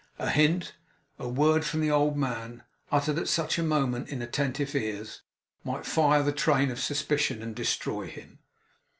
A 0.17 0.31
hint, 0.31 0.73
a 1.19 1.27
word, 1.29 1.63
from 1.63 1.79
the 1.81 1.91
old 1.91 2.17
man, 2.17 2.63
uttered 2.91 3.19
at 3.19 3.27
such 3.27 3.59
a 3.59 3.63
moment 3.63 4.09
in 4.09 4.19
attentive 4.23 4.73
ears, 4.73 5.21
might 5.63 5.85
fire 5.85 6.23
the 6.23 6.31
train 6.33 6.71
of 6.71 6.79
suspicion, 6.79 7.43
and 7.43 7.55
destroy 7.55 8.07
him. 8.07 8.39